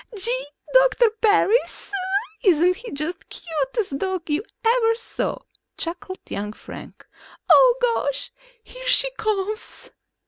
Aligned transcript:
"Gee, 0.17 0.47
Doctor 0.73 1.11
Parris, 1.11 1.91
isn't 2.43 2.77
he 2.77 2.91
just 2.91 3.19
the 3.19 3.25
cutest 3.25 3.99
dog 3.99 4.27
you 4.31 4.41
ever 4.65 4.95
saw?" 4.95 5.37
chuckled 5.77 6.21
young 6.27 6.53
Frank. 6.53 7.05
"Oh, 7.51 7.75
gosh, 7.79 8.31
here 8.63 8.87
she 8.87 9.11
comes!" 9.11 9.91